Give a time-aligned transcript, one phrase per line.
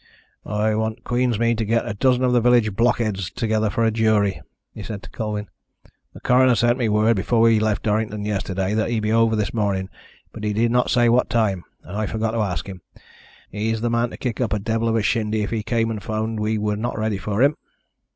[0.47, 4.41] "I want Queensmead to get a dozen of the village blockheads together for a jury,"
[4.73, 5.47] he said to Colwyn.
[6.15, 9.53] "The coroner sent me word before we left Durrington yesterday that he'd be over this
[9.53, 9.89] morning,
[10.33, 12.81] but he did not say what time, and I forgot to ask him.
[13.51, 16.01] He's the man to kick up a devil of a shindy if he came and
[16.01, 17.55] found we were not ready for him."